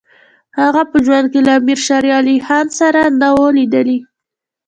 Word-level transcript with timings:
هغه 0.59 0.81
په 0.91 0.97
ژوند 1.05 1.27
کې 1.31 1.39
له 1.47 1.51
امیر 1.59 1.79
شېر 1.85 2.03
علي 2.19 2.37
خان 2.45 2.67
سره 2.79 3.01
نه 3.21 3.29
وو 3.35 3.47
لیدلي. 3.57 3.97